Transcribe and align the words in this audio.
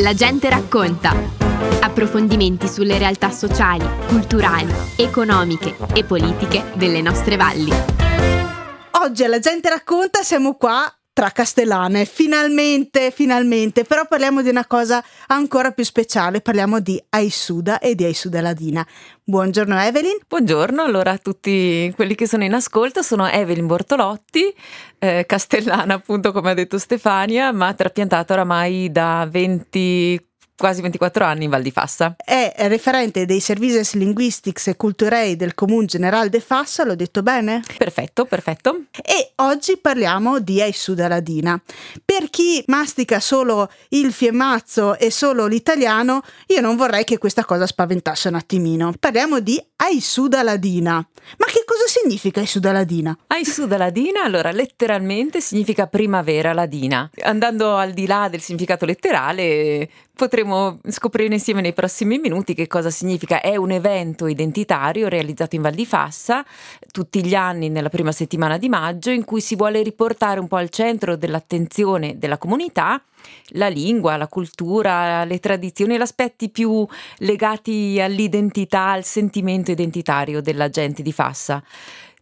La 0.00 0.14
gente 0.14 0.48
racconta. 0.48 1.12
Approfondimenti 1.80 2.68
sulle 2.68 2.98
realtà 2.98 3.30
sociali, 3.30 3.84
culturali, 4.06 4.72
economiche 4.96 5.74
e 5.92 6.04
politiche 6.04 6.70
delle 6.76 7.02
nostre 7.02 7.36
valli. 7.36 7.72
Oggi 9.02 9.24
alla 9.24 9.40
gente 9.40 9.68
racconta 9.68 10.22
siamo 10.22 10.54
qua 10.54 10.97
tra 11.18 11.32
castellane, 11.32 12.04
finalmente, 12.04 13.10
finalmente, 13.10 13.82
però 13.82 14.06
parliamo 14.06 14.40
di 14.40 14.50
una 14.50 14.64
cosa 14.68 15.02
ancora 15.26 15.72
più 15.72 15.82
speciale, 15.82 16.40
parliamo 16.40 16.78
di 16.78 17.02
Aisuda 17.08 17.80
e 17.80 17.96
di 17.96 18.04
Aisuda 18.04 18.40
Ladina. 18.40 18.86
Buongiorno 19.24 19.76
Evelyn. 19.80 20.16
Buongiorno 20.28 20.80
allora 20.80 21.10
a 21.10 21.18
tutti 21.18 21.92
quelli 21.96 22.14
che 22.14 22.28
sono 22.28 22.44
in 22.44 22.54
ascolto, 22.54 23.02
sono 23.02 23.26
Evelyn 23.26 23.66
Bortolotti, 23.66 24.54
eh, 25.00 25.24
castellana 25.26 25.94
appunto 25.94 26.30
come 26.30 26.52
ha 26.52 26.54
detto 26.54 26.78
Stefania, 26.78 27.50
ma 27.50 27.74
trapiantata 27.74 28.34
oramai 28.34 28.92
da 28.92 29.26
20 29.28 30.27
quasi 30.58 30.82
24 30.82 31.24
anni 31.24 31.44
in 31.44 31.50
Val 31.50 31.62
di 31.62 31.70
Fassa. 31.70 32.16
È 32.22 32.52
referente 32.66 33.24
dei 33.24 33.40
Services 33.40 33.94
Linguistics 33.94 34.66
e 34.66 34.76
Culturei 34.76 35.36
del 35.36 35.54
Comune 35.54 35.86
General 35.86 36.28
de 36.28 36.40
Fassa, 36.40 36.84
l'ho 36.84 36.96
detto 36.96 37.22
bene? 37.22 37.62
Perfetto, 37.78 38.24
perfetto. 38.24 38.82
E 39.02 39.32
oggi 39.36 39.78
parliamo 39.78 40.40
di 40.40 40.60
Aissuda 40.60 41.06
Ladina. 41.06 41.60
Per 42.04 42.28
chi 42.28 42.62
mastica 42.66 43.20
solo 43.20 43.70
il 43.90 44.12
fiemmazzo 44.12 44.98
e 44.98 45.12
solo 45.12 45.46
l'italiano, 45.46 46.22
io 46.48 46.60
non 46.60 46.76
vorrei 46.76 47.04
che 47.04 47.18
questa 47.18 47.44
cosa 47.44 47.66
spaventasse 47.66 48.28
un 48.28 48.34
attimino. 48.34 48.92
Parliamo 48.98 49.38
di 49.38 49.62
Aissuda 49.76 50.42
Ladina. 50.42 50.94
Ma 50.94 51.46
che 51.46 51.57
cosa 51.68 51.84
significa 51.86 52.40
Aissuda 52.40 52.72
Ladina? 52.72 53.14
Aissuda 53.26 53.76
Ladina, 53.76 54.22
allora 54.22 54.50
letteralmente 54.52 55.42
significa 55.42 55.86
primavera 55.86 56.54
ladina. 56.54 57.10
Andando 57.20 57.76
al 57.76 57.92
di 57.92 58.06
là 58.06 58.28
del 58.30 58.40
significato 58.40 58.86
letterale, 58.86 59.86
potremo 60.14 60.80
scoprire 60.88 61.34
insieme 61.34 61.60
nei 61.60 61.74
prossimi 61.74 62.18
minuti 62.18 62.54
che 62.54 62.66
cosa 62.66 62.88
significa. 62.88 63.42
È 63.42 63.54
un 63.56 63.70
evento 63.70 64.26
identitario 64.26 65.08
realizzato 65.08 65.56
in 65.56 65.62
Val 65.62 65.74
di 65.74 65.84
Fassa 65.84 66.42
tutti 66.90 67.22
gli 67.22 67.34
anni 67.34 67.68
nella 67.68 67.90
prima 67.90 68.12
settimana 68.12 68.56
di 68.56 68.70
maggio 68.70 69.10
in 69.10 69.24
cui 69.24 69.42
si 69.42 69.54
vuole 69.54 69.82
riportare 69.82 70.40
un 70.40 70.48
po' 70.48 70.56
al 70.56 70.70
centro 70.70 71.16
dell'attenzione 71.16 72.16
della 72.16 72.38
comunità 72.38 73.02
la 73.52 73.68
lingua, 73.68 74.16
la 74.16 74.28
cultura, 74.28 75.24
le 75.24 75.38
tradizioni, 75.38 75.96
gli 75.96 76.00
aspetti 76.00 76.50
più 76.50 76.86
legati 77.18 78.00
all'identità, 78.00 78.90
al 78.90 79.04
sentimento 79.04 79.70
identitario 79.70 80.40
della 80.40 80.68
gente 80.68 81.02
di 81.02 81.12
Fassa. 81.12 81.57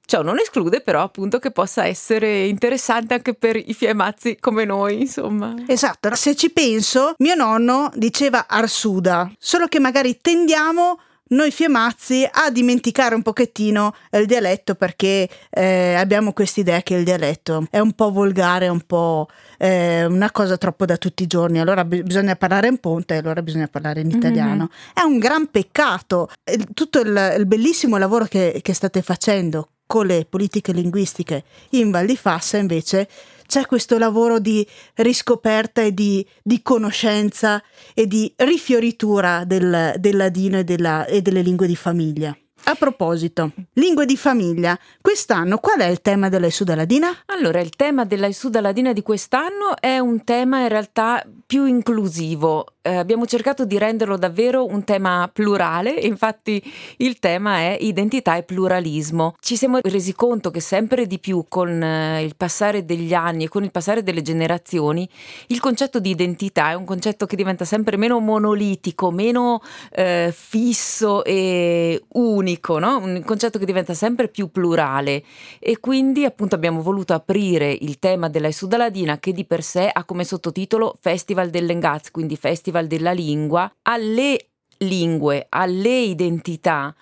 Ciò 0.07 0.23
non 0.23 0.39
esclude 0.39 0.83
però 0.83 1.03
appunto 1.03 1.41
che 1.41 1.51
possa 1.51 1.85
essere 1.85 2.45
interessante 2.45 3.15
anche 3.15 3.35
per 3.35 3.57
i 3.57 3.75
fiemazzi 3.75 4.39
come 4.39 4.65
noi, 4.65 5.01
insomma. 5.01 5.53
Esatto, 5.67 6.15
se 6.15 6.37
ci 6.37 6.51
penso, 6.51 7.15
mio 7.19 7.35
nonno 7.35 7.91
diceva 7.93 8.47
Arsuda, 8.47 9.29
solo 9.37 9.67
che 9.67 9.81
magari 9.81 10.21
tendiamo 10.21 11.01
noi 11.29 11.51
fiemazzi 11.51 12.29
a 12.31 12.51
dimenticare 12.51 13.15
un 13.15 13.23
pochettino 13.23 13.95
il 14.13 14.27
dialetto 14.27 14.75
perché 14.75 15.29
eh, 15.51 15.95
abbiamo 15.95 16.33
quest'idea 16.33 16.83
che 16.83 16.95
il 16.95 17.05
dialetto 17.05 17.67
è 17.71 17.81
un 17.81 17.93
po' 17.93 18.13
volgare, 18.13 18.69
un 18.69 18.83
po' 18.83 19.29
eh, 19.59 20.05
una 20.05 20.31
cosa 20.31 20.57
troppo 20.57 20.85
da 20.85 20.97
tutti 20.97 21.25
i 21.25 21.27
giorni, 21.27 21.59
allora 21.59 21.85
b- 21.85 22.03
bisogna 22.03 22.37
parlare 22.37 22.69
in 22.69 22.79
ponte 22.79 23.15
e 23.15 23.19
allora 23.19 23.43
bisogna 23.43 23.69
parlare 23.69 24.01
in 24.01 24.11
italiano. 24.11 24.69
Mm-hmm. 24.69 24.93
È 24.95 25.01
un 25.03 25.19
gran 25.19 25.51
peccato. 25.51 26.31
Tutto 26.75 27.01
il, 27.01 27.35
il 27.39 27.47
bellissimo 27.47 27.97
lavoro 27.97 28.27
che, 28.27 28.61
che 28.63 28.73
state 28.73 29.03
facendo 29.03 29.71
con 29.87 30.07
le 30.07 30.27
politiche 30.29 30.73
linguistiche 30.73 31.45
in 31.71 31.91
Val 31.91 32.07
di 32.07 32.17
Fassa 32.17 32.57
invece 32.57 33.09
c'è 33.47 33.67
questo 33.67 33.99
lavoro 33.99 34.39
di 34.39 34.67
riscoperta 34.97 35.83
e 35.83 35.93
di, 35.93 36.27
di 36.43 36.63
conoscenza 36.63 37.63
e 37.95 38.07
di 38.07 38.33
rifioritura 38.37 39.45
del, 39.45 39.95
del 39.99 40.17
ladino 40.17 40.59
e, 40.59 40.65
della, 40.65 41.07
e 41.07 41.23
delle 41.23 41.43
lingue 41.43 41.67
di 41.67 41.77
famiglia. 41.77 42.37
A 42.69 42.75
proposito, 42.75 43.53
lingue 43.75 44.07
di 44.07 44.17
famiglia, 44.17 44.77
quest'anno 45.01 45.59
qual 45.59 45.79
è 45.79 45.85
il 45.85 46.01
tema 46.01 46.29
della 46.29 46.49
Isuda 46.49 46.75
Ladina? 46.75 47.17
Allora, 47.27 47.61
il 47.61 47.71
tema 47.71 48.05
della 48.05 48.27
Isuda 48.27 48.61
Ladina 48.61 48.93
di 48.93 49.03
quest'anno 49.03 49.77
è 49.79 50.01
un 50.01 50.25
tema 50.25 50.63
in 50.63 50.69
realtà 50.69 51.25
più 51.47 51.65
inclusivo. 51.65 52.67
Eh, 52.87 52.95
abbiamo 52.95 53.27
cercato 53.27 53.65
di 53.65 53.79
renderlo 53.79 54.17
davvero 54.17 54.65
un 54.65 54.85
tema 54.85 55.29
plurale, 55.33 55.91
infatti 56.07 56.63
il 56.99 57.19
tema 57.19 57.57
è 57.57 57.77
identità 57.81 58.37
e 58.37 58.45
pluralismo. 58.45 59.35
Ci 59.41 59.57
siamo 59.57 59.81
resi 59.83 60.15
conto 60.15 60.53
che 60.53 60.61
sempre 60.61 61.09
di 61.09 61.19
più 61.19 61.47
con 61.49 61.83
eh, 61.83 62.23
il 62.23 62.37
passare 62.37 62.85
degli 62.85 63.13
anni 63.13 63.45
e 63.45 63.49
con 63.49 63.65
il 63.65 63.73
passare 63.73 64.05
delle 64.05 64.23
generazioni, 64.23 65.09
il 65.49 65.59
concetto 65.59 65.99
di 65.99 66.11
identità 66.11 66.71
è 66.71 66.75
un 66.75 66.85
concetto 66.85 67.27
che 67.27 67.35
diventa 67.35 67.65
sempre 67.65 67.97
meno 67.97 68.21
monolitico, 68.21 69.11
meno 69.11 69.61
eh, 69.91 70.33
fisso 70.33 71.25
e 71.25 72.05
unico 72.13 72.79
no? 72.79 72.99
un 72.99 73.21
concetto 73.25 73.59
che 73.59 73.65
diventa 73.65 73.95
sempre 73.95 74.29
più 74.29 74.53
plurale 74.53 75.25
e 75.59 75.81
quindi 75.81 76.25
appunto 76.25 76.55
abbiamo 76.55 76.83
voluto 76.83 77.15
aprire 77.15 77.77
il 77.81 77.99
tema 77.99 78.29
della 78.29 78.53
Sudaladina 78.53 79.19
che 79.19 79.33
di 79.33 79.45
per 79.45 79.65
sé 79.65 79.91
ha 79.93 80.05
come 80.05 80.23
sottotitolo 80.23 80.97
Festival 81.01 81.51
del 81.51 81.67
Lengaz, 81.67 82.13
quindi 82.13 82.37
Festival 82.37 82.76
della 82.85 83.13
lingua, 83.13 83.71
alle 83.83 84.49
lingue, 84.79 85.47
alle 85.49 86.01
identità. 86.01 86.95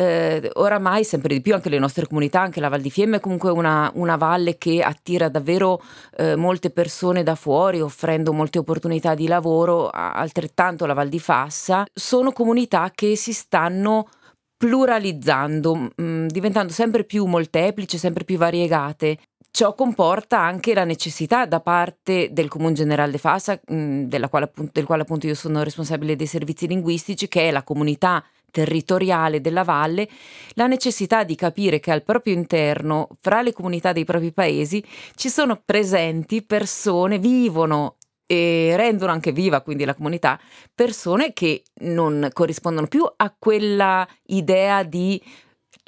Eh, 0.00 0.48
oramai 0.54 1.02
sempre 1.02 1.34
di 1.34 1.40
più 1.40 1.54
anche 1.54 1.68
le 1.68 1.78
nostre 1.80 2.06
comunità, 2.06 2.40
anche 2.40 2.60
la 2.60 2.68
Val 2.68 2.80
di 2.80 2.90
Fiemme 2.90 3.16
è 3.16 3.20
comunque 3.20 3.50
una, 3.50 3.90
una 3.94 4.16
valle 4.16 4.56
che 4.56 4.80
attira 4.80 5.28
davvero 5.28 5.82
eh, 6.16 6.36
molte 6.36 6.70
persone 6.70 7.24
da 7.24 7.34
fuori, 7.34 7.80
offrendo 7.80 8.32
molte 8.32 8.58
opportunità 8.58 9.16
di 9.16 9.26
lavoro, 9.26 9.90
altrettanto 9.90 10.86
la 10.86 10.94
Val 10.94 11.08
di 11.08 11.18
Fassa, 11.18 11.84
sono 11.92 12.30
comunità 12.30 12.92
che 12.94 13.16
si 13.16 13.32
stanno 13.32 14.08
pluralizzando, 14.56 15.74
mh, 15.74 15.90
mm, 16.00 16.26
diventando 16.26 16.72
sempre 16.72 17.04
più 17.04 17.24
molteplici, 17.26 17.98
sempre 17.98 18.24
più 18.24 18.36
variegate. 18.36 19.18
Ciò 19.58 19.74
comporta 19.74 20.38
anche 20.38 20.72
la 20.72 20.84
necessità 20.84 21.44
da 21.44 21.58
parte 21.58 22.28
del 22.30 22.46
Comune 22.46 22.74
Generale 22.74 23.10
de 23.10 23.18
Fassa, 23.18 23.58
quale, 23.58 24.52
del 24.70 24.84
quale 24.86 25.02
appunto 25.02 25.26
io 25.26 25.34
sono 25.34 25.64
responsabile 25.64 26.14
dei 26.14 26.28
servizi 26.28 26.68
linguistici, 26.68 27.26
che 27.26 27.48
è 27.48 27.50
la 27.50 27.64
comunità 27.64 28.24
territoriale 28.52 29.40
della 29.40 29.64
valle, 29.64 30.08
la 30.50 30.68
necessità 30.68 31.24
di 31.24 31.34
capire 31.34 31.80
che 31.80 31.90
al 31.90 32.04
proprio 32.04 32.34
interno, 32.34 33.08
fra 33.20 33.42
le 33.42 33.52
comunità 33.52 33.90
dei 33.90 34.04
propri 34.04 34.30
paesi, 34.30 34.80
ci 35.16 35.28
sono 35.28 35.60
presenti 35.64 36.44
persone, 36.44 37.18
vivono 37.18 37.96
e 38.26 38.74
rendono 38.76 39.10
anche 39.10 39.32
viva 39.32 39.62
quindi 39.62 39.86
la 39.86 39.94
comunità 39.94 40.38
persone 40.74 41.32
che 41.32 41.62
non 41.80 42.28
corrispondono 42.32 42.86
più 42.86 43.02
a 43.16 43.34
quella 43.36 44.06
idea 44.26 44.82
di 44.82 45.20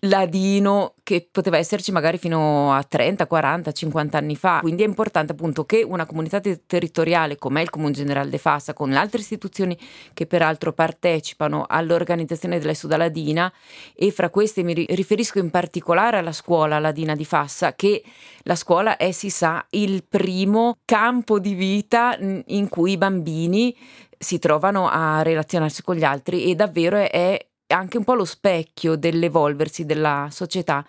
ladino 0.01 0.95
che 1.03 1.29
poteva 1.31 1.59
esserci 1.59 1.93
magari 1.93 2.19
fino 2.19 2.73
a 2.73 2.83
30, 2.83 3.27
40, 3.27 3.73
50 3.73 4.19
anni 4.19 4.37
fa. 4.37 4.61
Quindi 4.61 4.83
è 4.83 4.87
importante 4.87 5.33
appunto 5.33 5.65
che 5.65 5.83
una 5.83 6.07
comunità 6.07 6.41
te- 6.41 6.63
territoriale 6.67 7.37
come 7.37 7.63
il 7.63 7.71
Comune 7.71 7.93
Generale 7.93 8.31
de 8.31 8.39
Fassa, 8.39 8.73
con 8.73 8.91
le 8.91 8.97
altre 8.97 9.21
istituzioni 9.21 9.77
che 10.15 10.27
peraltro 10.27 10.73
partecipano 10.73 11.65
all'organizzazione 11.69 12.59
della 12.59 12.75
Suda 12.75 12.97
Ladina 12.97 13.53
e 13.95 14.11
fra 14.11 14.31
queste 14.31 14.63
mi 14.63 14.73
riferisco 14.73 15.39
in 15.39 15.51
particolare 15.51 16.19
alla 16.19 16.33
scuola 16.33 16.79
Ladina 16.79 17.15
di 17.15 17.25
Fassa, 17.25 17.75
che 17.75 18.03
la 18.45 18.55
scuola 18.55 18.97
è, 18.97 19.11
si 19.11 19.31
sa, 19.31 19.65
il 19.71 20.05
primo 20.09 20.79
campo 20.85 21.39
di 21.39 21.55
vita 21.55 22.17
in 22.19 22.69
cui 22.69 22.93
i 22.93 22.97
bambini 22.97 23.77
si 24.23 24.39
trovano 24.39 24.89
a 24.89 25.23
relazionarsi 25.23 25.83
con 25.83 25.97
gli 25.97 26.05
altri 26.05 26.45
e 26.45 26.55
davvero 26.55 26.99
è 26.99 27.50
anche 27.75 27.99
un 27.99 28.05
po' 28.05 28.15
lo 28.15 28.25
specchio 28.25 28.97
dell'evolversi 28.97 29.85
della 29.85 30.29
società. 30.31 30.85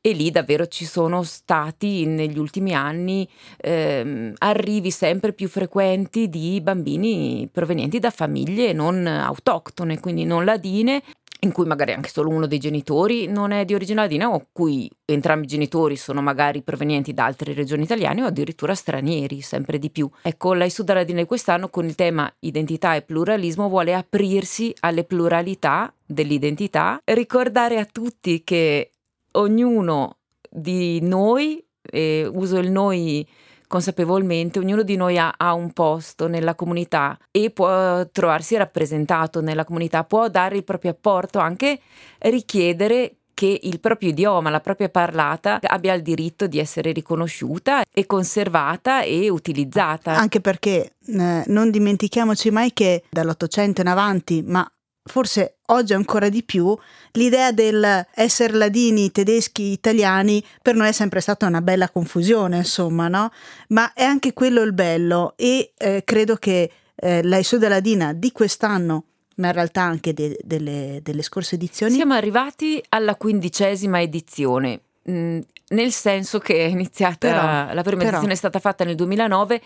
E 0.00 0.12
lì 0.12 0.30
davvero 0.30 0.66
ci 0.66 0.84
sono 0.84 1.22
stati 1.22 2.04
negli 2.04 2.38
ultimi 2.38 2.74
anni 2.74 3.26
ehm, 3.56 4.34
arrivi 4.38 4.90
sempre 4.90 5.32
più 5.32 5.48
frequenti 5.48 6.28
di 6.28 6.60
bambini 6.60 7.48
provenienti 7.50 7.98
da 8.00 8.10
famiglie 8.10 8.74
non 8.74 9.06
autoctone, 9.06 10.00
quindi 10.00 10.24
non 10.24 10.44
ladine 10.44 11.02
in 11.44 11.52
cui 11.52 11.66
magari 11.66 11.92
anche 11.92 12.08
solo 12.08 12.30
uno 12.30 12.46
dei 12.46 12.58
genitori 12.58 13.26
non 13.26 13.52
è 13.52 13.64
di 13.64 13.74
origine 13.74 14.00
ladina 14.00 14.28
o 14.30 14.48
cui 14.50 14.90
entrambi 15.04 15.44
i 15.44 15.48
genitori 15.48 15.96
sono 15.96 16.22
magari 16.22 16.62
provenienti 16.62 17.12
da 17.12 17.26
altre 17.26 17.52
regioni 17.52 17.84
italiane 17.84 18.22
o 18.22 18.26
addirittura 18.26 18.74
stranieri, 18.74 19.40
sempre 19.42 19.78
di 19.78 19.90
più. 19.90 20.10
Ecco, 20.22 20.54
la 20.54 20.64
Isuda 20.64 20.94
Ladina 20.94 21.20
di 21.20 21.26
quest'anno 21.26 21.68
con 21.68 21.84
il 21.84 21.94
tema 21.94 22.32
identità 22.40 22.94
e 22.94 23.02
pluralismo 23.02 23.68
vuole 23.68 23.94
aprirsi 23.94 24.74
alle 24.80 25.04
pluralità 25.04 25.92
dell'identità, 26.04 27.00
ricordare 27.04 27.78
a 27.78 27.84
tutti 27.84 28.42
che 28.42 28.90
ognuno 29.32 30.16
di 30.50 31.00
noi, 31.00 31.62
e 31.82 32.26
uso 32.32 32.58
il 32.58 32.70
noi 32.70 33.26
consapevolmente, 33.66 34.58
ognuno 34.58 34.82
di 34.82 34.96
noi 34.96 35.18
ha, 35.18 35.34
ha, 35.36 35.54
un 35.54 35.72
posto 35.72 36.28
nella 36.28 36.54
comunità 36.54 37.18
e 37.30 37.50
può 37.50 38.06
trovarsi 38.10 38.56
rappresentato 38.56 39.40
nella 39.40 39.64
comunità, 39.64 40.04
può 40.04 40.28
dare 40.28 40.56
il 40.56 40.64
proprio 40.64 40.92
apporto, 40.92 41.38
anche 41.38 41.80
richiedere 42.18 43.16
che 43.34 43.58
il 43.62 43.80
proprio 43.80 44.10
idioma, 44.10 44.48
la 44.48 44.60
propria 44.60 44.88
parlata 44.88 45.58
abbia 45.60 45.92
il 45.92 46.02
diritto 46.02 46.46
di 46.46 46.60
essere 46.60 46.92
riconosciuta 46.92 47.82
e 47.92 48.06
conservata 48.06 49.02
e 49.02 49.28
utilizzata. 49.28 50.12
Anche 50.12 50.40
perché 50.40 50.92
eh, 51.06 51.42
non 51.46 51.70
dimentichiamoci 51.70 52.50
mai 52.50 52.72
che 52.72 53.02
dall'Ottocento 53.10 53.80
in 53.80 53.88
avanti, 53.88 54.42
ma 54.46 54.66
forse 55.04 55.56
oggi 55.66 55.92
ancora 55.92 56.28
di 56.28 56.42
più, 56.42 56.76
l'idea 57.12 57.52
del 57.52 58.06
essere 58.14 58.54
ladini, 58.54 59.12
tedeschi, 59.12 59.72
italiani 59.72 60.42
per 60.62 60.74
noi 60.74 60.88
è 60.88 60.92
sempre 60.92 61.20
stata 61.20 61.46
una 61.46 61.60
bella 61.60 61.90
confusione, 61.90 62.58
insomma, 62.58 63.08
no? 63.08 63.30
Ma 63.68 63.92
è 63.92 64.02
anche 64.02 64.32
quello 64.32 64.62
il 64.62 64.72
bello 64.72 65.34
e 65.36 65.72
eh, 65.76 66.02
credo 66.04 66.36
che 66.36 66.70
eh, 66.94 67.22
la 67.22 67.38
Isuda 67.38 67.68
Ladina 67.68 68.12
di 68.12 68.32
quest'anno 68.32 69.04
ma 69.36 69.48
in 69.48 69.52
realtà 69.52 69.82
anche 69.82 70.12
de- 70.12 70.38
delle, 70.44 71.00
delle 71.02 71.22
scorse 71.22 71.56
edizioni. 71.56 71.94
Siamo 71.94 72.14
arrivati 72.14 72.82
alla 72.90 73.16
quindicesima 73.16 74.00
edizione. 74.00 74.80
Mm, 75.10 75.40
nel 75.74 75.92
senso 75.92 76.38
che 76.38 76.56
è 76.56 76.68
iniziata 76.68 77.66
però, 77.66 77.74
la 77.74 77.82
prima 77.82 77.98
però. 77.98 78.10
edizione 78.10 78.32
è 78.32 78.36
stata 78.36 78.58
fatta 78.58 78.84
nel 78.84 78.94
2009, 78.94 79.60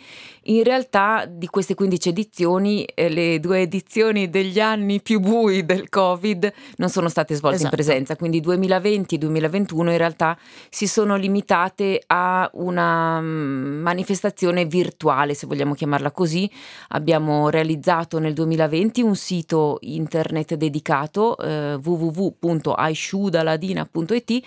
in 0.44 0.64
realtà 0.64 1.26
di 1.28 1.46
queste 1.46 1.74
15 1.74 2.08
edizioni 2.08 2.84
eh, 2.84 3.08
le 3.08 3.40
due 3.40 3.60
edizioni 3.60 4.30
degli 4.30 4.58
anni 4.58 5.00
più 5.00 5.20
bui 5.20 5.64
del 5.64 5.88
Covid 5.88 6.52
non 6.76 6.88
sono 6.88 7.08
state 7.08 7.34
svolte 7.34 7.58
esatto. 7.58 7.74
in 7.74 7.82
presenza, 7.82 8.16
quindi 8.16 8.40
2020 8.40 9.14
e 9.14 9.18
2021 9.18 9.90
in 9.90 9.98
realtà 9.98 10.38
si 10.70 10.86
sono 10.86 11.16
limitate 11.16 12.02
a 12.06 12.48
una 12.54 13.20
mm, 13.20 13.82
manifestazione 13.82 14.64
virtuale, 14.64 15.34
se 15.34 15.46
vogliamo 15.46 15.74
chiamarla 15.74 16.10
così. 16.10 16.50
Abbiamo 16.88 17.50
realizzato 17.50 18.18
nel 18.18 18.32
2020 18.32 19.02
un 19.02 19.14
sito 19.14 19.76
internet 19.82 20.54
dedicato 20.54 21.36
eh, 21.38 21.74
www.aishudaladina.it 21.74 24.42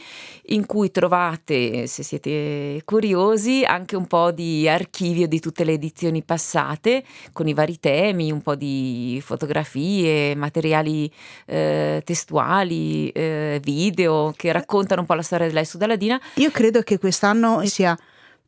in 0.48 0.66
cui 0.66 0.90
trovate 0.92 1.50
trovate, 1.51 1.88
se 1.88 2.03
siete 2.03 2.81
curiosi, 2.86 3.63
anche 3.65 3.95
un 3.95 4.07
po' 4.07 4.31
di 4.31 4.68
archivio 4.68 5.27
di 5.27 5.39
tutte 5.39 5.63
le 5.63 5.74
edizioni 5.74 6.24
passate 6.24 7.03
con 7.33 7.48
i 7.48 7.53
vari 7.53 7.80
temi, 7.80 8.31
un 8.31 8.42
po' 8.42 8.56
di 8.56 9.21
fotografie, 9.24 10.36
materiali 10.36 11.12
eh, 11.45 12.01
testuali, 12.06 13.09
eh, 13.09 13.59
video 13.62 14.33
che 14.36 14.51
raccontano 14.51 15.01
un 15.01 15.07
po' 15.07 15.13
la 15.13 15.21
storia 15.21 15.48
della 15.48 15.63
Sudaladina. 15.63 16.19
Io 16.36 16.51
credo 16.51 16.81
che 16.81 16.98
quest'anno 16.98 17.65
sia 17.65 17.98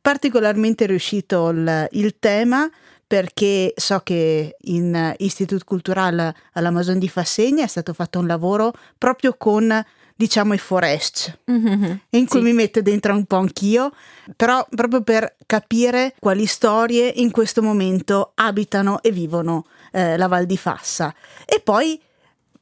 particolarmente 0.02 0.86
riuscito 0.86 1.50
il, 1.50 1.88
il 1.92 2.16
tema 2.20 2.70
perché 3.06 3.74
so 3.76 4.00
che 4.00 4.56
in 4.62 5.14
Istituto 5.18 5.64
Culturale 5.66 6.34
all'Amazon 6.54 6.98
di 6.98 7.08
Fassegna 7.08 7.64
è 7.64 7.68
stato 7.68 7.94
fatto 7.94 8.18
un 8.18 8.26
lavoro 8.26 8.74
proprio 8.98 9.36
con 9.38 9.84
diciamo 10.16 10.54
i 10.54 10.58
forest, 10.58 11.40
mm-hmm, 11.50 11.94
in 12.10 12.28
cui 12.28 12.40
sì. 12.40 12.46
mi 12.46 12.54
metto 12.54 12.82
dentro 12.82 13.14
un 13.14 13.26
po' 13.26 13.38
anch'io, 13.38 13.92
però 14.36 14.66
proprio 14.70 15.02
per 15.02 15.36
capire 15.46 16.16
quali 16.20 16.46
storie 16.46 17.08
in 17.08 17.32
questo 17.32 17.62
momento 17.62 18.32
abitano 18.36 19.02
e 19.02 19.12
vivono 19.12 19.66
eh, 19.92 20.18
la 20.18 20.28
Val 20.28 20.46
di 20.46 20.58
Fassa. 20.58 21.14
E 21.46 21.60
poi 21.60 22.00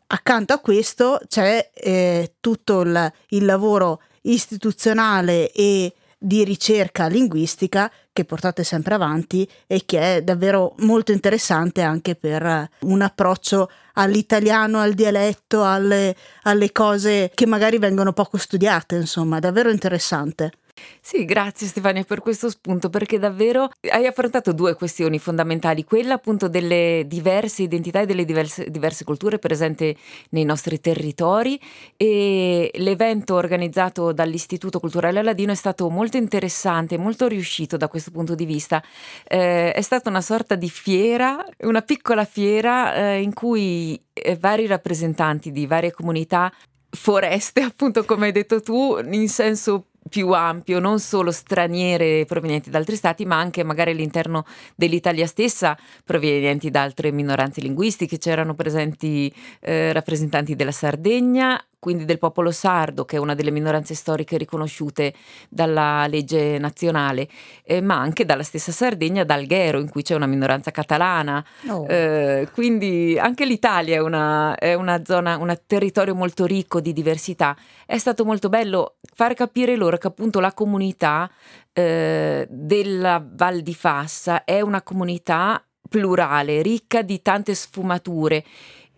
accanto 0.08 0.54
a 0.54 0.60
questo 0.60 1.20
c'è 1.28 1.72
eh, 1.74 2.34
tutto 2.40 2.82
il, 2.82 3.14
il 3.30 3.46
lavoro 3.46 4.02
istituzionale 4.22 5.52
e 5.52 5.94
di 6.24 6.44
ricerca 6.44 7.08
linguistica 7.08 7.92
che 8.14 8.26
portate 8.26 8.64
sempre 8.64 8.94
avanti 8.94 9.50
e 9.66 9.84
che 9.86 10.18
è 10.18 10.22
davvero 10.22 10.76
molto 10.80 11.12
interessante 11.12 11.82
anche 11.82 12.16
per 12.16 12.70
un 12.82 13.02
approccio 13.02 13.72
all'italiano, 13.94 14.80
al 14.80 14.94
dialetto, 14.94 15.64
alle, 15.64 16.16
alle 16.44 16.72
cose 16.72 17.32
che 17.34 17.46
magari 17.46 17.78
vengono 17.78 18.14
poco 18.14 18.38
studiate, 18.38 18.96
insomma, 18.96 19.38
è 19.38 19.40
davvero 19.40 19.70
interessante. 19.70 20.52
Sì, 21.00 21.26
grazie 21.26 21.68
Stefania 21.68 22.04
per 22.04 22.22
questo 22.22 22.50
spunto, 22.50 22.90
perché 22.90 23.18
davvero 23.18 23.70
hai 23.90 24.06
affrontato 24.06 24.54
due 24.54 24.76
questioni 24.76 25.20
fondamentali, 25.20 25.84
quella 25.84 26.14
appunto 26.14 26.48
delle 26.48 27.04
diverse 27.08 27.64
identità 27.64 28.02
e 28.02 28.06
delle 28.06 28.24
diverse, 28.24 28.70
diverse 28.70 29.04
culture 29.04 29.40
presenti 29.40 29.96
nei 30.30 30.44
nostri 30.44 30.80
territori 30.80 31.60
e 31.98 32.70
l'evento 32.76 33.36
organizzato 33.36 34.12
dall'Istituto 34.12 34.80
Culturale 34.80 35.24
Ladino 35.24 35.52
è 35.52 35.56
stato 35.56 35.90
molto 35.90 36.18
interessante, 36.18 36.98
molto 36.98 37.28
riuscito 37.28 37.78
da 37.78 37.88
questo 37.88 38.12
punto 38.12 38.36
di 38.36 38.46
vista. 38.46 38.82
Eh, 39.28 39.72
è 39.74 39.82
stata 39.82 40.10
una 40.10 40.22
sorta 40.22 40.56
di 40.56 40.70
fiera, 40.70 41.44
una 41.62 41.82
piccola 41.82 42.26
fiera 42.26 42.94
eh, 42.94 43.22
in 43.22 43.34
cui 43.34 44.00
eh, 44.14 44.36
vari 44.38 44.68
rappresentanti 44.68 45.52
di 45.52 45.66
varie 45.66 45.92
comunità 45.92 46.52
foreste, 46.90 47.62
appunto 47.64 48.04
come 48.06 48.28
hai 48.28 48.32
detto 48.32 48.62
tu, 48.62 48.98
in 49.00 49.30
senso 49.30 49.88
più 50.10 50.32
ampio, 50.32 50.80
non 50.80 51.00
solo 51.00 51.32
straniere 51.32 52.26
provenienti 52.26 52.70
da 52.70 52.78
altri 52.78 52.96
stati, 52.96 53.26
ma 53.26 53.38
anche 53.38 53.64
magari 53.64 53.92
all'interno 53.92 54.46
dell'Italia 54.76 55.28
stessa 55.28 55.78
provenienti 56.04 56.70
da 56.70 56.82
altre 56.82 57.12
minoranze 57.12 57.62
linguistiche. 57.62 58.18
C'erano 58.18 58.56
presenti 58.56 59.34
eh, 59.60 59.94
rappresentanti 59.94 60.56
della 60.56 60.72
Sardegna, 60.72 61.64
quindi 61.82 62.06
del 62.06 62.20
popolo 62.20 62.52
sardo, 62.52 63.06
che 63.06 63.16
è 63.16 63.20
una 63.20 63.34
delle 63.34 63.50
minoranze 63.50 63.96
storiche 63.96 64.38
riconosciute 64.38 65.16
dalla 65.50 66.06
legge 66.06 66.60
nazionale, 66.60 67.28
eh, 67.64 67.82
ma 67.82 67.96
anche 67.96 68.24
dalla 68.24 68.44
stessa 68.44 68.72
Sardegna, 68.72 69.24
da 69.24 69.34
Alghero, 69.34 69.80
in 69.80 69.90
cui 69.90 70.04
c'è 70.04 70.14
una 70.14 70.28
minoranza 70.28 70.70
catalana. 70.70 71.44
Oh. 71.70 71.88
Eh, 71.88 72.48
quindi 72.54 73.18
anche 73.18 73.46
l'Italia 73.46 73.96
è 73.96 74.00
una, 74.00 74.54
è 74.60 74.76
una 74.76 75.04
zona, 75.04 75.38
un 75.38 75.60
territorio 75.66 76.14
molto 76.14 76.46
ricco 76.46 76.80
di 76.82 76.94
diversità. 76.94 77.58
È 77.84 77.98
stato 77.98 78.26
molto 78.26 78.48
bello 78.48 78.98
far 79.16 79.34
capire 79.34 79.76
loro 79.76 79.98
che 79.98 80.06
appunto 80.06 80.40
la 80.40 80.54
comunità 80.54 81.32
eh, 81.74 82.46
della 82.48 83.26
Val 83.28 83.62
di 83.62 83.74
Fassa 83.74 84.44
è 84.44 84.62
una 84.62 84.84
comunità 84.84 85.66
plurale, 85.90 86.62
ricca 86.62 87.02
di 87.02 87.24
tante 87.24 87.56
sfumature 87.56 88.44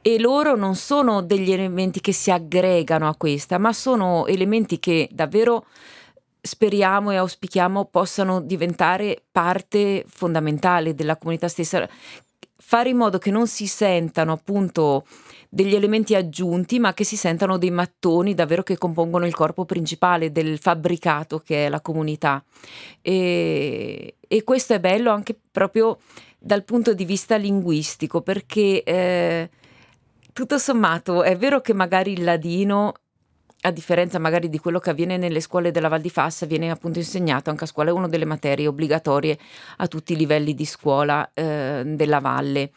e 0.05 0.19
loro 0.19 0.57
non 0.57 0.75
sono 0.75 1.21
degli 1.21 1.53
elementi 1.53 2.01
che 2.01 2.11
si 2.11 2.29
aggregano 2.29 3.07
a 3.07 3.15
questa, 3.15 3.57
ma 3.57 3.71
sono 3.71 4.27
elementi 4.27 4.77
che 4.77 5.07
davvero 5.09 5.65
speriamo 6.41 7.11
e 7.11 7.15
auspichiamo 7.15 7.85
possano 7.85 8.41
diventare 8.41 9.23
parte 9.31 10.03
fondamentale 10.05 10.93
della 10.93 11.15
comunità 11.15 11.47
stessa, 11.47 11.87
fare 12.57 12.89
in 12.89 12.97
modo 12.97 13.17
che 13.17 13.31
non 13.31 13.47
si 13.47 13.65
sentano 13.65 14.33
appunto 14.33 15.05
degli 15.47 15.73
elementi 15.73 16.15
aggiunti, 16.15 16.79
ma 16.79 16.93
che 16.93 17.05
si 17.05 17.15
sentano 17.15 17.57
dei 17.57 17.71
mattoni 17.71 18.33
davvero 18.33 18.61
che 18.61 18.77
compongono 18.77 19.25
il 19.25 19.33
corpo 19.33 19.63
principale 19.63 20.33
del 20.33 20.59
fabbricato 20.59 21.39
che 21.39 21.67
è 21.67 21.69
la 21.69 21.79
comunità. 21.79 22.43
E, 23.01 24.15
e 24.27 24.43
questo 24.43 24.73
è 24.73 24.81
bello 24.81 25.11
anche 25.11 25.33
proprio 25.49 25.99
dal 26.37 26.65
punto 26.65 26.93
di 26.93 27.05
vista 27.05 27.37
linguistico, 27.37 28.19
perché 28.21 28.83
eh, 28.83 29.49
tutto 30.33 30.57
sommato 30.57 31.23
è 31.23 31.37
vero 31.37 31.61
che 31.61 31.73
magari 31.73 32.13
il 32.13 32.23
ladino 32.23 32.93
a 33.65 33.71
differenza 33.71 34.19
magari 34.19 34.49
di 34.49 34.59
quello 34.59 34.79
che 34.79 34.89
avviene 34.89 35.17
nelle 35.17 35.39
scuole 35.39 35.71
della 35.71 35.87
Val 35.87 36.01
di 36.01 36.09
Fassa, 36.09 36.45
viene 36.45 36.69
appunto 36.69 36.99
insegnato 36.99 37.49
anche 37.49 37.63
a 37.63 37.67
scuola, 37.67 37.91
è 37.91 37.93
una 37.93 38.09
delle 38.09 38.25
materie 38.25 38.67
obbligatorie 38.67 39.37
a 39.77 39.87
tutti 39.87 40.13
i 40.13 40.17
livelli 40.17 40.53
di 40.53 40.65
scuola 40.65 41.29
eh, 41.33 41.83
della 41.85 42.19
valle. 42.19 42.71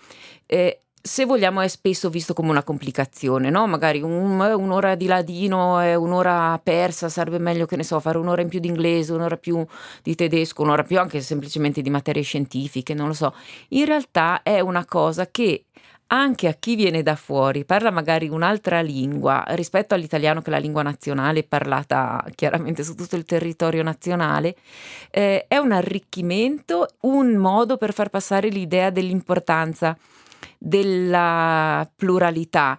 Eh, 0.46 0.82
se 1.06 1.24
vogliamo 1.24 1.60
è 1.60 1.68
spesso 1.68 2.10
visto 2.10 2.34
come 2.34 2.50
una 2.50 2.64
complicazione, 2.64 3.48
no? 3.48 3.66
Magari 3.68 4.02
un, 4.02 4.40
un'ora 4.40 4.96
di 4.96 5.06
ladino 5.06 5.80
e 5.80 5.94
un'ora 5.94 6.60
persa, 6.62 7.08
sarebbe 7.08 7.38
meglio 7.38 7.64
che 7.64 7.76
ne 7.76 7.84
so, 7.84 8.00
fare 8.00 8.18
un'ora 8.18 8.42
in 8.42 8.48
più 8.48 8.58
di 8.58 8.66
inglese, 8.66 9.12
un'ora 9.12 9.36
più 9.36 9.64
di 10.02 10.16
tedesco, 10.16 10.62
un'ora 10.62 10.82
più 10.82 10.98
anche 10.98 11.20
semplicemente 11.20 11.80
di 11.80 11.90
materie 11.90 12.22
scientifiche, 12.22 12.92
non 12.92 13.06
lo 13.06 13.12
so. 13.12 13.34
In 13.68 13.84
realtà 13.84 14.42
è 14.42 14.58
una 14.58 14.84
cosa 14.84 15.28
che 15.30 15.66
anche 16.08 16.46
a 16.46 16.52
chi 16.52 16.76
viene 16.76 17.02
da 17.02 17.16
fuori, 17.16 17.64
parla 17.64 17.90
magari 17.90 18.28
un'altra 18.28 18.80
lingua 18.80 19.44
rispetto 19.48 19.94
all'italiano 19.94 20.40
che 20.40 20.48
è 20.48 20.50
la 20.50 20.58
lingua 20.58 20.82
nazionale 20.82 21.42
parlata 21.42 22.24
chiaramente 22.34 22.84
su 22.84 22.94
tutto 22.94 23.16
il 23.16 23.24
territorio 23.24 23.82
nazionale, 23.82 24.56
eh, 25.10 25.46
è 25.48 25.56
un 25.56 25.72
arricchimento, 25.72 26.88
un 27.00 27.34
modo 27.36 27.76
per 27.76 27.92
far 27.92 28.10
passare 28.10 28.48
l'idea 28.48 28.90
dell'importanza 28.90 29.96
della 30.58 31.88
pluralità, 31.94 32.78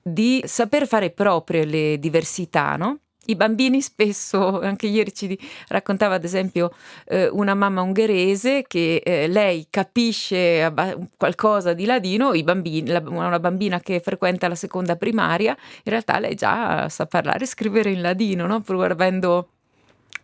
di 0.00 0.42
saper 0.46 0.86
fare 0.86 1.10
proprie 1.10 1.64
le 1.64 1.98
diversità, 1.98 2.76
no? 2.76 2.98
I 3.30 3.36
bambini 3.36 3.82
spesso, 3.82 4.60
anche 4.60 4.86
ieri 4.86 5.12
ci 5.12 5.38
raccontava 5.68 6.14
ad 6.14 6.24
esempio 6.24 6.72
eh, 7.06 7.28
una 7.28 7.54
mamma 7.54 7.82
ungherese 7.82 8.64
che 8.66 9.02
eh, 9.04 9.28
lei 9.28 9.66
capisce 9.68 10.62
abba- 10.62 10.96
qualcosa 11.16 11.74
di 11.74 11.84
ladino, 11.84 12.32
bambini, 12.42 12.88
la, 12.88 13.02
una 13.04 13.38
bambina 13.38 13.80
che 13.80 14.00
frequenta 14.00 14.48
la 14.48 14.54
seconda 14.54 14.96
primaria, 14.96 15.54
in 15.84 15.92
realtà 15.92 16.18
lei 16.18 16.34
già 16.34 16.88
sa 16.88 17.04
parlare 17.04 17.44
e 17.44 17.46
scrivere 17.46 17.90
in 17.90 18.00
ladino, 18.00 18.46
no? 18.46 18.60
pur 18.60 18.90
avendo 18.90 19.48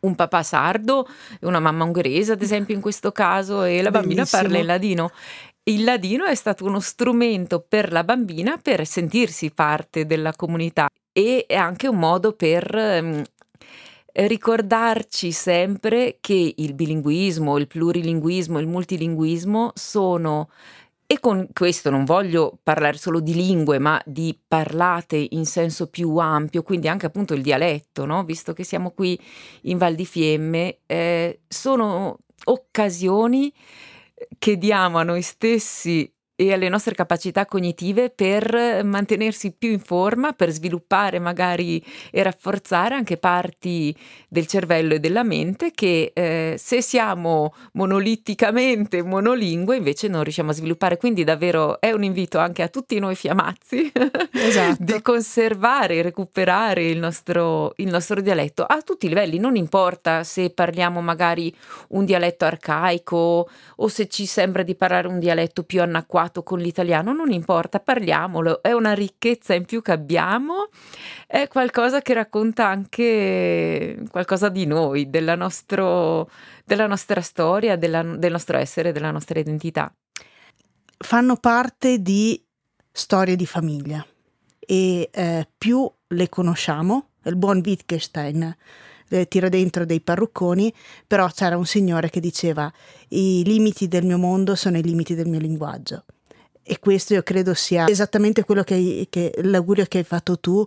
un 0.01 0.15
papà 0.15 0.43
sardo 0.43 1.07
e 1.39 1.47
una 1.47 1.61
mamma 1.61 1.85
ungherese, 1.85 2.33
ad 2.33 2.41
esempio 2.43 2.75
in 2.75 2.81
questo 2.81 3.13
caso, 3.13 3.65
e 3.65 3.83
la 3.83 3.91
bambina 3.91 4.25
parla 4.25 4.57
in 4.57 4.67
ladino. 4.67 5.11
Il 5.65 5.85
ladino 5.85 6.25
è 6.25 6.35
stato 6.35 6.65
uno 6.65 6.81
strumento 6.81 7.65
per 7.67 7.93
la 7.93 8.05
bambina 8.05 8.59
per 8.61 8.87
sentirsi 8.87 9.51
parte 9.51 10.07
della 10.07 10.33
comunità 10.35 10.89
e 11.17 11.45
è 11.47 11.55
anche 11.55 11.87
un 11.87 11.97
modo 11.97 12.33
per 12.33 12.69
um, 12.75 13.23
ricordarci 14.13 15.31
sempre 15.31 16.19
che 16.21 16.55
il 16.57 16.75
bilinguismo, 16.75 17.57
il 17.57 17.69
plurilinguismo, 17.69 18.59
il 18.59 18.67
multilinguismo 18.67 19.71
sono 19.75 20.49
e 21.07 21.21
con 21.21 21.47
questo 21.53 21.91
non 21.91 22.05
voglio 22.05 22.59
parlare 22.61 22.97
solo 22.97 23.21
di 23.21 23.35
lingue, 23.35 23.79
ma 23.79 24.03
di 24.05 24.37
parlate 24.49 25.25
in 25.31 25.47
senso 25.47 25.89
più 25.89 26.17
ampio, 26.17 26.63
quindi 26.63 26.89
anche 26.89 27.07
appunto 27.07 27.35
il 27.35 27.43
dialetto, 27.43 28.05
no? 28.07 28.25
visto 28.25 28.53
che 28.53 28.65
siamo 28.65 28.91
qui 28.91 29.17
in 29.63 29.79
Val 29.79 29.95
di 29.95 30.07
Fiemme, 30.07 30.79
eh, 30.87 31.43
sono 31.47 32.19
occasioni 32.47 33.53
che 34.39 34.59
diamo 34.59 34.99
a 34.99 35.05
noi 35.05 35.23
stessi 35.23 36.11
e 36.37 36.53
alle 36.53 36.69
nostre 36.69 36.95
capacità 36.95 37.47
cognitive 37.47 38.11
per 38.11 38.83
mantenersi 38.83 39.53
più 39.57 39.71
in 39.71 39.79
forma, 39.79 40.33
per 40.33 40.51
sviluppare 40.51 41.21
magari 41.21 41.83
e 42.11 42.23
rafforzare 42.23 42.95
anche 42.95 43.17
parti 43.19 43.95
del 44.29 44.47
cervello 44.47 44.95
e 44.95 45.01
della 45.01 45.23
mente 45.23 45.71
che 45.73 46.11
eh, 46.13 46.57
se 46.59 46.83
siamo 46.83 47.55
monoliticamente 47.73 49.03
monolingue 49.03 49.77
invece 49.77 50.09
non 50.09 50.25
riusciamo 50.25 50.51
a 50.51 50.55
sviluppare. 50.55 50.97
Quindi 50.97 51.23
davvero 51.23 51.81
è 51.81 51.93
un 51.93 52.03
invito 52.03 52.39
anche 52.39 52.63
a 52.63 52.69
tutti 52.69 52.99
noi 52.99 53.15
fiamazzi 53.15 53.93
esatto. 54.33 54.77
di 54.83 55.01
conservare 55.03 55.97
e 55.97 56.03
recuperare 56.03 56.85
il 56.85 56.99
nostro, 56.99 57.75
il 57.77 57.89
nostro 57.89 58.21
dialetto 58.21 58.65
a 58.65 58.83
tutti 58.83 59.07
i 59.07 59.09
livelli, 59.09 59.39
non 59.39 59.55
importa 59.55 60.25
se 60.25 60.51
parliamo 60.51 61.01
magari 61.01 61.55
un 61.91 62.05
dialetto 62.05 62.45
arcaico 62.45 63.49
o 63.77 63.89
se 63.89 64.09
ci 64.09 64.27
sembra 64.27 64.65
di 64.65 64.75
parlare 64.75 65.07
un 65.07 65.21
dialetto 65.21 65.63
più 65.63 65.81
anacquato 65.81 66.23
abituato 66.25 66.43
con 66.43 66.59
l'italiano, 66.59 67.13
non 67.13 67.31
importa, 67.31 67.81
parliamolo, 67.81 68.63
è 68.63 68.73
una 68.73 68.93
ricchezza 68.93 69.55
in 69.55 69.65
più 69.65 69.83
che 69.83 69.93
abbiamo, 69.93 70.69
è 71.27 71.49
qualcosa 71.49 72.01
che 72.01 72.15
racconta 72.15 72.67
anche 72.67 74.03
qualcosa 74.11 74.49
di 74.49 74.67
noi, 74.67 75.11
della, 75.11 75.35
nostro, 75.35 76.31
della 76.65 76.87
nostra 76.87 77.21
storia, 77.21 77.77
della, 77.77 78.03
del 78.03 78.33
nostro 78.33 78.57
essere, 78.57 78.93
della 78.93 79.11
nostra 79.11 79.39
identità. 79.39 79.93
Fanno 80.97 81.37
parte 81.37 82.01
di 82.01 82.43
storie 82.91 83.37
di 83.37 83.47
famiglia 83.47 84.05
e 84.59 85.11
eh, 85.13 85.49
più 85.57 85.91
le 86.09 86.29
conosciamo, 86.29 87.09
il 87.25 87.37
buon 87.37 87.61
Wittgenstein 87.65 88.57
eh, 89.09 89.29
tira 89.29 89.49
dentro 89.49 89.85
dei 89.85 90.01
parrucconi, 90.01 90.73
però 91.07 91.29
c'era 91.29 91.57
un 91.57 91.67
signore 91.67 92.11
che 92.11 92.21
diceva 92.21 92.73
i 93.09 93.43
limiti 93.45 93.89
del 93.89 94.05
mio 94.05 94.19
mondo 94.19 94.55
sono 94.55 94.79
i 94.79 94.83
limiti 94.83 95.15
del 95.15 95.29
mio 95.29 95.41
linguaggio. 95.41 96.05
E 96.65 96.79
questo 96.79 97.13
io 97.15 97.23
credo 97.23 97.55
sia 97.55 97.87
esattamente 97.89 98.45
quello 98.45 98.63
che, 98.63 99.07
che 99.11 99.33
l'augurio 99.43 99.85
che 99.87 99.99
hai 99.99 100.05
fatto 100.05 100.39
tu 100.39 100.67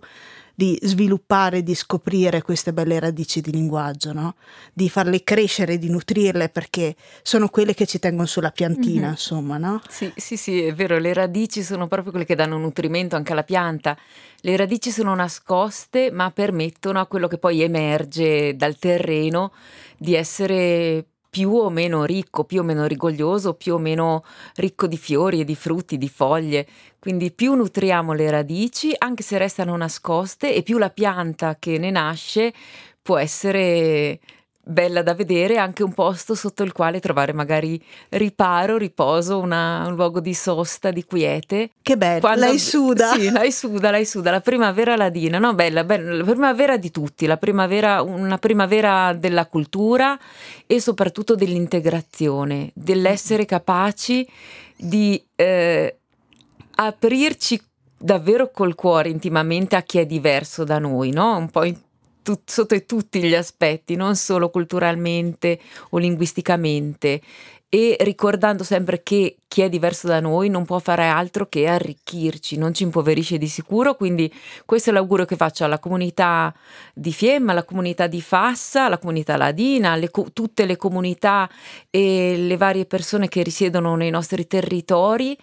di 0.58 0.76
sviluppare, 0.82 1.62
di 1.62 1.76
scoprire 1.76 2.42
queste 2.42 2.72
belle 2.72 2.98
radici 2.98 3.40
di 3.40 3.52
linguaggio, 3.52 4.12
no? 4.12 4.34
di 4.72 4.90
farle 4.90 5.22
crescere, 5.22 5.78
di 5.78 5.88
nutrirle 5.88 6.48
perché 6.48 6.96
sono 7.22 7.48
quelle 7.48 7.74
che 7.74 7.86
ci 7.86 8.00
tengono 8.00 8.26
sulla 8.26 8.50
piantina, 8.50 9.02
mm-hmm. 9.02 9.10
insomma. 9.10 9.56
No? 9.56 9.80
Sì, 9.88 10.12
sì, 10.16 10.36
sì, 10.36 10.62
è 10.62 10.74
vero, 10.74 10.98
le 10.98 11.12
radici 11.12 11.62
sono 11.62 11.86
proprio 11.86 12.10
quelle 12.10 12.26
che 12.26 12.34
danno 12.34 12.58
nutrimento 12.58 13.14
anche 13.14 13.30
alla 13.30 13.44
pianta. 13.44 13.96
Le 14.40 14.56
radici 14.56 14.90
sono 14.90 15.14
nascoste 15.14 16.10
ma 16.10 16.32
permettono 16.32 16.98
a 16.98 17.06
quello 17.06 17.28
che 17.28 17.38
poi 17.38 17.62
emerge 17.62 18.56
dal 18.56 18.76
terreno 18.78 19.52
di 19.96 20.14
essere 20.16 21.06
più 21.30 21.50
o 21.52 21.70
meno 21.70 22.04
ricco, 22.04 22.44
più 22.44 22.60
o 22.60 22.62
meno 22.62 22.86
rigoglioso, 22.86 23.54
più 23.54 23.74
o 23.74 23.78
meno 23.78 24.24
ricco 24.56 24.86
di 24.86 24.96
fiori 24.96 25.40
e 25.40 25.44
di 25.44 25.54
frutti, 25.54 25.98
di 25.98 26.08
foglie. 26.08 26.66
Quindi 26.98 27.32
più 27.32 27.54
nutriamo 27.54 28.12
le 28.12 28.30
radici, 28.30 28.94
anche 28.96 29.22
se 29.22 29.38
restano 29.38 29.76
nascoste, 29.76 30.54
e 30.54 30.62
più 30.62 30.78
la 30.78 30.90
pianta 30.90 31.56
che 31.58 31.78
ne 31.78 31.90
nasce 31.90 32.52
può 33.02 33.18
essere 33.18 34.20
bella 34.68 35.02
da 35.02 35.14
vedere, 35.14 35.56
anche 35.56 35.82
un 35.82 35.94
posto 35.94 36.34
sotto 36.34 36.62
il 36.62 36.72
quale 36.72 37.00
trovare 37.00 37.32
magari 37.32 37.82
riparo, 38.10 38.76
riposo, 38.76 39.38
una, 39.38 39.86
un 39.86 39.94
luogo 39.94 40.20
di 40.20 40.34
sosta, 40.34 40.90
di 40.90 41.04
quiete. 41.04 41.70
Che 41.80 41.96
bello, 41.96 42.20
Quando, 42.20 42.44
lei 42.44 42.58
suda. 42.58 43.12
Sì, 43.12 43.30
lei 43.30 43.50
suda, 43.50 43.90
lei 43.90 44.04
suda, 44.04 44.30
la 44.30 44.40
primavera 44.40 44.94
ladina, 44.94 45.38
no? 45.38 45.54
Bella, 45.54 45.84
bella, 45.84 46.16
la 46.16 46.24
primavera 46.24 46.76
di 46.76 46.90
tutti, 46.90 47.26
la 47.26 47.38
primavera, 47.38 48.02
una 48.02 48.38
primavera 48.38 49.14
della 49.14 49.46
cultura 49.46 50.18
e 50.66 50.80
soprattutto 50.80 51.34
dell'integrazione, 51.34 52.70
dell'essere 52.74 53.46
capaci 53.46 54.28
di 54.76 55.22
eh, 55.34 55.96
aprirci 56.76 57.60
davvero 58.00 58.50
col 58.50 58.74
cuore 58.74 59.08
intimamente 59.08 59.74
a 59.74 59.82
chi 59.82 59.98
è 59.98 60.06
diverso 60.06 60.62
da 60.62 60.78
noi, 60.78 61.10
no? 61.10 61.36
Un 61.36 61.50
po' 61.50 61.64
in 61.64 61.76
tut, 62.28 62.50
sotto 62.50 62.84
tutti 62.84 63.22
gli 63.22 63.34
aspetti, 63.34 63.96
non 63.96 64.14
solo 64.14 64.50
culturalmente 64.50 65.58
o 65.90 65.98
linguisticamente. 65.98 67.20
E 67.70 67.98
ricordando 68.00 68.64
sempre 68.64 69.02
che 69.02 69.36
chi 69.46 69.60
è 69.60 69.68
diverso 69.68 70.06
da 70.06 70.20
noi 70.20 70.48
non 70.48 70.64
può 70.64 70.78
fare 70.78 71.06
altro 71.06 71.48
che 71.48 71.66
arricchirci, 71.66 72.56
non 72.56 72.72
ci 72.72 72.84
impoverisce 72.84 73.36
di 73.36 73.46
sicuro, 73.46 73.94
quindi 73.94 74.32
questo 74.64 74.88
è 74.88 74.92
l'augurio 74.94 75.26
che 75.26 75.36
faccio 75.36 75.64
alla 75.64 75.78
comunità 75.78 76.54
di 76.94 77.12
Fiemme, 77.12 77.52
alla 77.52 77.64
comunità 77.64 78.06
di 78.06 78.22
Fassa, 78.22 78.86
alla 78.86 78.96
comunità 78.96 79.36
ladina, 79.36 79.92
alle, 79.92 80.08
tutte 80.32 80.64
le 80.64 80.76
comunità 80.76 81.48
e 81.90 82.36
le 82.38 82.56
varie 82.56 82.86
persone 82.86 83.28
che 83.28 83.42
risiedono 83.42 83.96
nei 83.96 84.10
nostri 84.10 84.46
territori 84.46 85.36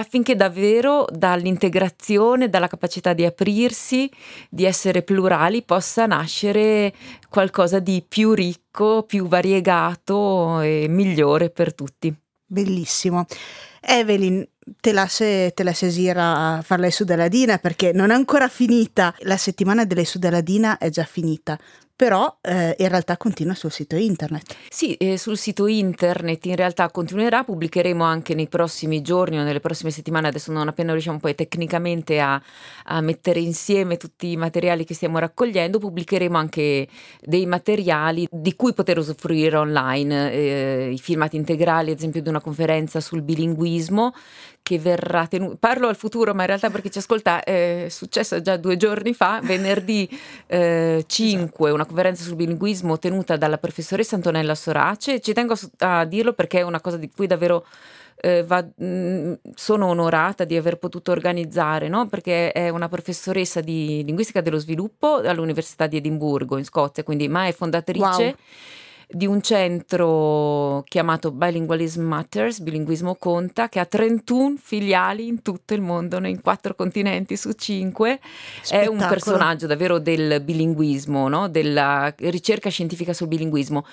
affinché 0.00 0.34
davvero 0.34 1.06
dall'integrazione, 1.10 2.48
dalla 2.48 2.66
capacità 2.66 3.12
di 3.12 3.24
aprirsi, 3.24 4.10
di 4.48 4.64
essere 4.64 5.02
plurali, 5.02 5.62
possa 5.62 6.06
nascere 6.06 6.92
qualcosa 7.28 7.78
di 7.78 8.04
più 8.06 8.32
ricco, 8.32 9.04
più 9.04 9.26
variegato 9.28 10.60
e 10.60 10.86
migliore 10.88 11.50
per 11.50 11.74
tutti. 11.74 12.14
Bellissimo. 12.44 13.26
Evelyn, 13.80 14.44
te 14.80 14.92
lascio, 14.92 15.24
te 15.24 15.62
lascio 15.62 15.86
a 16.16 16.60
fare 16.64 16.82
le 16.82 16.90
sudaladina 16.90 17.58
perché 17.58 17.92
non 17.92 18.10
è 18.10 18.14
ancora 18.14 18.48
finita. 18.48 19.14
La 19.20 19.36
settimana 19.36 19.84
delle 19.84 20.04
sudaladina 20.04 20.78
è 20.78 20.90
già 20.90 21.04
finita 21.04 21.58
però 22.00 22.34
eh, 22.40 22.74
in 22.78 22.88
realtà 22.88 23.18
continua 23.18 23.52
sul 23.52 23.70
sito 23.70 23.94
internet. 23.94 24.56
Sì, 24.70 24.94
eh, 24.94 25.18
sul 25.18 25.36
sito 25.36 25.66
internet 25.66 26.46
in 26.46 26.56
realtà 26.56 26.90
continuerà, 26.90 27.44
pubblicheremo 27.44 28.02
anche 28.02 28.34
nei 28.34 28.48
prossimi 28.48 29.02
giorni 29.02 29.38
o 29.38 29.42
nelle 29.42 29.60
prossime 29.60 29.90
settimane, 29.90 30.28
adesso 30.28 30.50
non 30.50 30.66
appena 30.66 30.92
riusciamo 30.92 31.18
poi 31.18 31.34
tecnicamente 31.34 32.18
a, 32.18 32.40
a 32.84 33.02
mettere 33.02 33.40
insieme 33.40 33.98
tutti 33.98 34.30
i 34.30 34.38
materiali 34.38 34.86
che 34.86 34.94
stiamo 34.94 35.18
raccogliendo, 35.18 35.78
pubblicheremo 35.78 36.38
anche 36.38 36.88
dei 37.20 37.44
materiali 37.44 38.26
di 38.30 38.56
cui 38.56 38.72
poter 38.72 38.96
usufruire 38.96 39.58
online, 39.58 40.32
eh, 40.32 40.90
i 40.94 40.98
filmati 40.98 41.36
integrali 41.36 41.90
ad 41.90 41.98
esempio 41.98 42.22
di 42.22 42.30
una 42.30 42.40
conferenza 42.40 43.00
sul 43.00 43.20
bilinguismo 43.20 44.14
che 44.70 44.78
verrà 44.78 45.26
tenuto, 45.26 45.56
parlo 45.58 45.88
al 45.88 45.96
futuro 45.96 46.32
ma 46.32 46.42
in 46.42 46.46
realtà 46.46 46.70
perché 46.70 46.90
ci 46.90 46.98
ascolta 46.98 47.42
è 47.42 47.86
successo 47.90 48.40
già 48.40 48.56
due 48.56 48.76
giorni 48.76 49.12
fa, 49.12 49.40
venerdì 49.42 50.08
eh, 50.46 51.02
5, 51.04 51.48
esatto. 51.48 51.74
una 51.74 51.84
conferenza 51.84 52.22
sul 52.22 52.36
bilinguismo 52.36 52.96
tenuta 52.96 53.36
dalla 53.36 53.58
professoressa 53.58 54.14
Antonella 54.14 54.54
Sorace, 54.54 55.18
ci 55.18 55.32
tengo 55.32 55.54
a 55.78 56.04
dirlo 56.04 56.34
perché 56.34 56.60
è 56.60 56.62
una 56.62 56.80
cosa 56.80 56.98
di 56.98 57.10
cui 57.10 57.26
davvero 57.26 57.66
eh, 58.20 58.44
va, 58.44 58.62
mh, 58.62 58.84
mm, 58.84 59.32
sono 59.56 59.86
onorata 59.86 60.44
di 60.44 60.56
aver 60.56 60.76
potuto 60.78 61.10
organizzare, 61.10 61.88
no? 61.88 62.06
perché 62.06 62.52
è 62.52 62.68
una 62.68 62.88
professoressa 62.88 63.60
di 63.60 64.04
linguistica 64.04 64.40
dello 64.40 64.58
sviluppo 64.58 65.16
all'Università 65.16 65.88
di 65.88 65.96
Edimburgo 65.96 66.58
in 66.58 66.64
Scozia, 66.64 67.02
quindi 67.02 67.26
ma 67.26 67.48
è 67.48 67.52
fondatrice 67.52 68.04
wow 68.04 68.34
di 69.10 69.26
un 69.26 69.42
centro 69.42 70.84
chiamato 70.86 71.32
Bilingualism 71.32 72.02
Matters, 72.02 72.60
Bilinguismo 72.60 73.16
Conta, 73.16 73.68
che 73.68 73.80
ha 73.80 73.84
31 73.84 74.56
filiali 74.60 75.26
in 75.26 75.42
tutto 75.42 75.74
il 75.74 75.80
mondo, 75.80 76.18
in 76.26 76.40
quattro 76.40 76.74
continenti 76.74 77.36
su 77.36 77.52
cinque. 77.52 78.20
Spettacolo. 78.62 78.98
È 78.98 79.02
un 79.02 79.08
personaggio 79.08 79.66
davvero 79.66 79.98
del 79.98 80.40
bilinguismo, 80.42 81.28
no? 81.28 81.48
della 81.48 82.12
ricerca 82.18 82.70
scientifica 82.70 83.12
sul 83.12 83.28
bilinguismo 83.28 83.84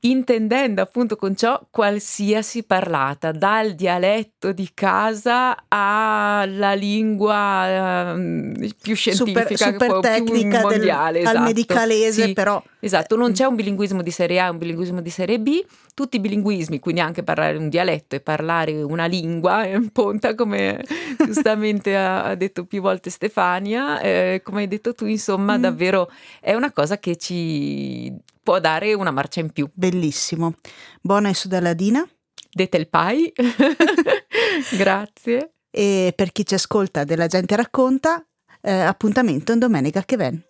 intendendo 0.00 0.80
appunto 0.80 1.16
con 1.16 1.36
ciò 1.36 1.60
qualsiasi 1.70 2.62
parlata, 2.62 3.32
dal 3.32 3.74
dialetto 3.74 4.52
di 4.52 4.70
casa 4.72 5.64
alla 5.68 6.74
lingua 6.74 8.12
uh, 8.14 8.68
più 8.80 8.94
scientifica, 8.94 9.56
super, 9.56 9.56
super 9.58 9.98
tecnica 10.00 10.60
più 10.60 10.68
mondiale, 10.68 11.12
del, 11.12 11.22
esatto. 11.22 11.38
al 11.38 11.44
medicalese 11.44 12.26
sì, 12.26 12.32
però. 12.32 12.62
Esatto, 12.82 13.16
non 13.16 13.32
c'è 13.32 13.44
un 13.44 13.56
bilinguismo 13.56 14.02
di 14.02 14.10
serie 14.10 14.40
A 14.40 14.46
e 14.46 14.50
un 14.50 14.58
bilinguismo 14.58 15.02
di 15.02 15.10
serie 15.10 15.38
B, 15.38 15.62
tutti 15.92 16.16
i 16.16 16.20
bilinguismi, 16.20 16.78
quindi 16.78 17.02
anche 17.02 17.22
parlare 17.22 17.58
un 17.58 17.68
dialetto 17.68 18.16
e 18.16 18.20
parlare 18.20 18.82
una 18.82 19.04
lingua 19.04 19.64
è 19.64 19.74
un 19.74 19.90
ponta 19.90 20.34
come 20.34 20.82
giustamente 21.22 21.94
ha, 21.94 22.34
detto 22.36 22.64
più 22.64 22.80
volte 22.80 23.10
Stefania, 23.10 24.00
eh, 24.00 24.40
come 24.42 24.62
hai 24.62 24.68
detto 24.68 24.94
tu, 24.94 25.04
insomma, 25.04 25.58
mm. 25.58 25.60
davvero 25.60 26.10
è 26.40 26.54
una 26.54 26.72
cosa 26.72 26.98
che 26.98 27.16
ci 27.16 28.10
può 28.42 28.58
dare 28.60 28.94
una 28.94 29.10
marcia 29.10 29.40
in 29.40 29.50
più. 29.50 29.68
Bellissimo. 29.72 30.54
Buona 31.00 31.28
e 31.28 31.34
sudaladina. 31.34 32.06
Dete 32.50 32.76
il 32.76 32.88
pai. 32.88 33.32
Grazie. 34.76 35.52
E 35.70 36.12
per 36.16 36.32
chi 36.32 36.44
ci 36.44 36.54
ascolta 36.54 37.04
della 37.04 37.26
gente 37.26 37.54
racconta, 37.54 38.24
eh, 38.60 38.72
appuntamento 38.72 39.54
domenica 39.56 40.02
che 40.02 40.16
ven. 40.16 40.42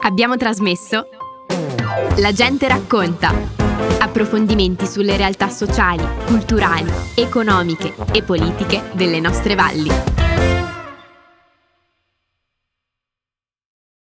Abbiamo 0.00 0.36
trasmesso 0.36 1.08
La 2.18 2.32
gente 2.32 2.68
racconta. 2.68 3.32
Approfondimenti 4.00 4.86
sulle 4.86 5.16
realtà 5.16 5.48
sociali, 5.48 6.04
culturali, 6.26 6.90
economiche 7.14 7.94
e 8.12 8.22
politiche 8.22 8.90
delle 8.92 9.20
nostre 9.20 9.54
valli. 9.54 10.17